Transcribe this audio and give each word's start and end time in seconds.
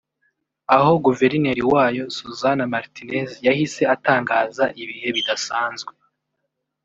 aho 0.75 0.91
Guverineri 1.05 1.61
wayo 1.71 2.03
Susana 2.17 2.63
Martinez 2.73 3.31
yahise 3.47 3.81
atangaza 3.95 4.65
ibihe 4.81 5.09
bidasanzwe 5.17 5.91